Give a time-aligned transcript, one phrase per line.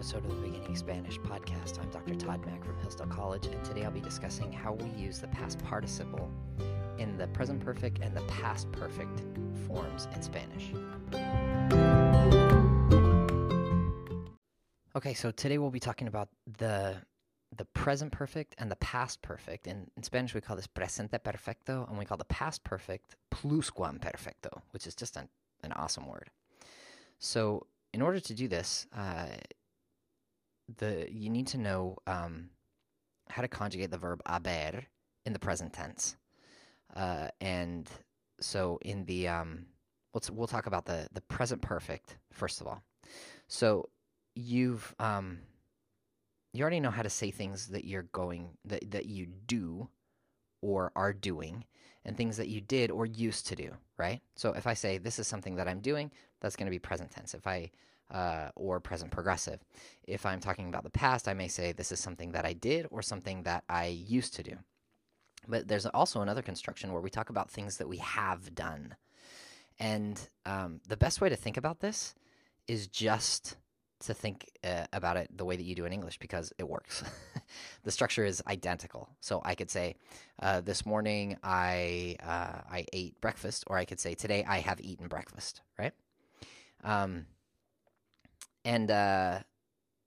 [0.00, 1.78] episode of the Beginning Spanish podcast.
[1.78, 2.14] I'm Dr.
[2.14, 5.62] Todd Mack from Hillsdale College, and today I'll be discussing how we use the past
[5.62, 6.30] participle
[6.96, 9.20] in the present perfect and the past perfect
[9.66, 10.72] forms in Spanish.
[14.96, 16.96] Okay, so today we'll be talking about the
[17.58, 19.66] the present perfect and the past perfect.
[19.66, 24.62] In, in Spanish, we call this presente perfecto, and we call the past perfect pluscuamperfecto,
[24.70, 25.28] which is just an,
[25.62, 26.30] an awesome word.
[27.18, 29.26] So, in order to do this, uh,
[30.78, 32.50] the you need to know um,
[33.28, 34.82] how to conjugate the verb haber
[35.24, 36.16] in the present tense.
[36.94, 37.88] Uh, and
[38.40, 39.66] so, in the um,
[40.14, 42.82] let's we'll talk about the the present perfect first of all.
[43.48, 43.88] So,
[44.34, 45.40] you've um,
[46.52, 49.88] you already know how to say things that you're going that that you do
[50.62, 51.64] or are doing
[52.04, 54.20] and things that you did or used to do, right?
[54.36, 56.10] So if I say this is something that I'm doing,
[56.40, 57.34] that's going to be present tense.
[57.34, 57.70] If I
[58.10, 59.60] uh, or present progressive.
[60.04, 62.86] If I'm talking about the past, I may say this is something that I did
[62.90, 64.56] or something that I used to do.
[65.48, 68.96] But there's also another construction where we talk about things that we have done.
[69.78, 72.14] And um, the best way to think about this
[72.68, 73.56] is just
[74.00, 77.02] to think uh, about it the way that you do in English because it works.
[77.84, 79.08] the structure is identical.
[79.20, 79.96] So I could say,
[80.40, 84.80] uh, "This morning I uh, I ate breakfast," or I could say, "Today I have
[84.80, 85.92] eaten breakfast." Right?
[86.82, 87.26] Um,
[88.70, 89.40] and uh,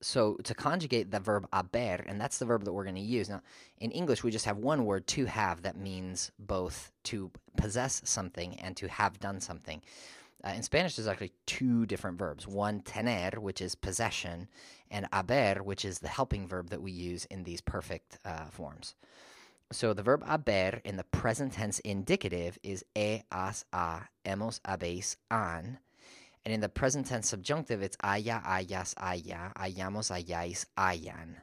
[0.00, 3.28] so to conjugate the verb haber, and that's the verb that we're going to use.
[3.28, 3.42] Now,
[3.78, 8.54] in English, we just have one word, to have, that means both to possess something
[8.60, 9.82] and to have done something.
[10.44, 12.46] Uh, in Spanish, there's actually two different verbs.
[12.46, 14.48] One, tener, which is possession,
[14.92, 18.94] and haber, which is the helping verb that we use in these perfect uh, forms.
[19.72, 25.16] So the verb haber in the present tense indicative is e, as, a, hemos, habéis,
[25.32, 25.78] han.
[26.44, 31.36] And in the present tense subjunctive, it's haya, hayas, haya, hayamos, hayáis, hayan.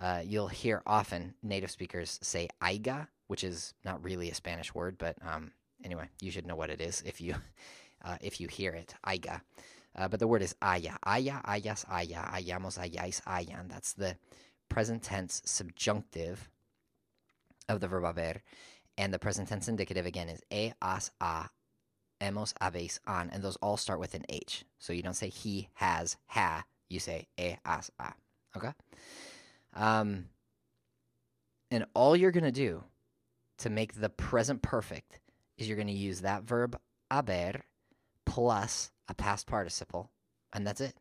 [0.00, 4.96] Uh, you'll hear often native speakers say aiga, which is not really a Spanish word,
[4.96, 5.50] but um,
[5.84, 7.34] anyway, you should know what it is if you
[8.04, 9.40] uh, if you hear it, aiga.
[9.96, 10.92] Uh, but the word is aya.
[11.02, 13.68] Aya, ayas, aya, ayamos, ayais, ayan.
[13.68, 14.16] That's the
[14.68, 16.48] present tense subjunctive
[17.68, 18.42] of the verb haber.
[18.96, 21.48] And the present tense indicative again is e, as, a,
[22.20, 23.30] hemos, habéis, an.
[23.32, 24.64] And those all start with an H.
[24.78, 26.64] So you don't say he, has, ha.
[26.88, 28.12] You say e, as, a.
[28.56, 28.72] Okay?
[29.74, 30.26] Um,
[31.70, 32.82] and all you're going to do
[33.58, 35.20] to make the present perfect
[35.56, 36.78] is you're going to use that verb
[37.10, 37.62] haber
[38.24, 40.10] plus a past participle,
[40.52, 40.94] and that's it.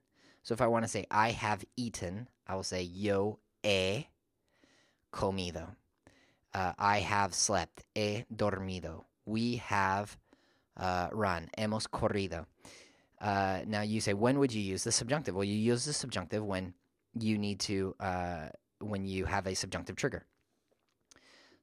[0.43, 4.07] So if I want to say I have eaten, I will say yo he
[5.13, 5.75] comido.
[6.53, 9.03] Uh, I have slept, he dormido.
[9.25, 10.17] We have
[10.77, 12.45] uh, run, hemos corrido.
[13.19, 15.35] Uh, now you say, when would you use the subjunctive?
[15.35, 16.73] Well, you use the subjunctive when
[17.13, 18.49] you need to, uh,
[18.79, 20.25] when you have a subjunctive trigger.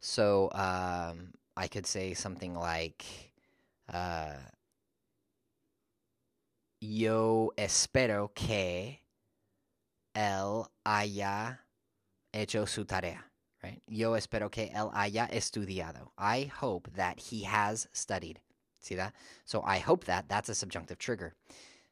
[0.01, 3.05] So um, I could say something like,
[3.93, 4.35] uh,
[6.81, 8.99] yo espero que
[10.15, 11.59] él haya
[12.35, 13.25] hecho su tarea.
[13.63, 13.81] Right?
[13.89, 16.09] Yo espero que él haya estudiado.
[16.19, 18.41] I hope that he has studied.
[18.85, 19.15] See that?
[19.45, 21.35] So I hope that, that's a subjunctive trigger.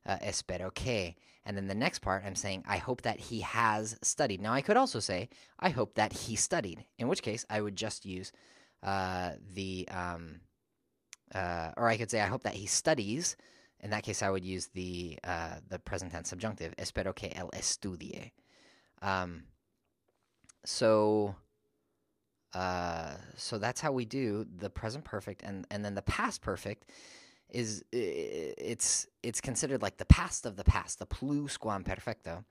[0.04, 1.14] Uh, espero que.
[1.44, 4.41] And then the next part, I'm saying, I hope that he has studied.
[4.41, 7.75] Now, I could also say, I hope that he studied, in which case I would
[7.75, 8.30] just use
[8.82, 10.41] uh, the, um,
[11.34, 13.36] uh, or I could say, I hope that he studies,
[13.82, 16.72] in that case, I would use the uh, the present tense subjunctive.
[16.76, 18.30] Espero que él estudie.
[19.03, 19.42] Um,
[20.64, 21.34] so,
[22.55, 26.91] uh, so that's how we do the present perfect, and and then the past perfect
[27.49, 32.45] is it's it's considered like the past of the past, the pluscuamperfecto.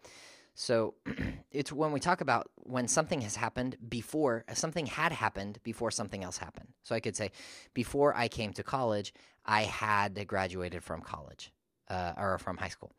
[0.53, 0.95] So
[1.51, 6.23] it's when we talk about when something has happened before, something had happened before something
[6.23, 6.69] else happened.
[6.83, 7.31] So I could say,
[7.73, 9.13] before I came to college,
[9.45, 11.51] I had graduated from college
[11.89, 12.91] uh, or from high school.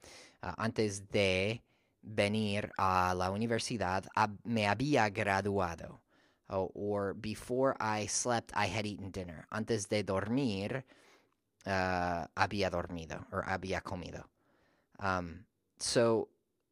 [0.42, 1.62] Uh, antes de
[2.02, 4.06] venir a la universidad,
[4.44, 6.00] me había graduado.
[6.52, 9.46] Oh, or before I slept, I had eaten dinner.
[9.50, 10.84] Antes de dormir,
[11.66, 14.24] uh, había dormido or había comido.
[15.00, 15.46] Um,
[15.78, 16.28] so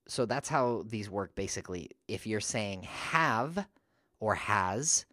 [0.06, 1.90] so that's how these work basically.
[2.08, 3.66] If you're saying have
[4.18, 5.06] or has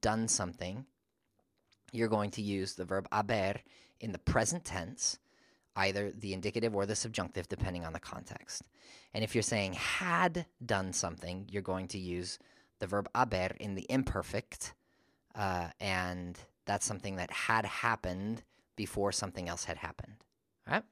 [0.00, 0.86] done something,
[1.92, 3.60] you're going to use the verb haber
[4.00, 5.18] in the present tense,
[5.76, 8.62] either the indicative or the subjunctive, depending on the context.
[9.12, 12.38] And if you're saying had done something, you're going to use
[12.78, 14.74] the verb haber in the imperfect,
[15.34, 18.42] uh, and that's something that had happened
[18.76, 20.16] before something else had happened.
[20.68, 20.84] All right?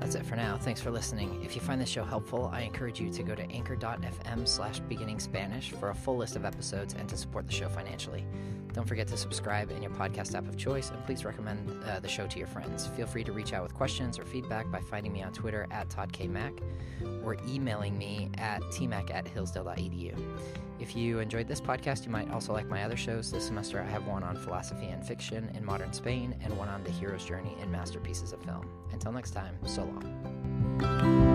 [0.00, 0.58] That's it for now.
[0.58, 1.40] Thanks for listening.
[1.44, 5.20] If you find this show helpful, I encourage you to go to anchor.fm slash beginning
[5.20, 8.26] Spanish for a full list of episodes and to support the show financially.
[8.72, 12.08] Don't forget to subscribe in your podcast app of choice, and please recommend uh, the
[12.08, 12.86] show to your friends.
[12.88, 15.88] Feel free to reach out with questions or feedback by finding me on Twitter at
[15.88, 16.60] ToddKMac
[17.24, 20.14] or emailing me at tmac at hillsdale.edu.
[20.78, 23.30] If you enjoyed this podcast, you might also like my other shows.
[23.30, 26.82] This semester, I have one on philosophy and fiction in modern Spain and one on
[26.84, 28.66] the hero's journey in masterpieces of film.
[28.92, 31.29] Until next time, so long.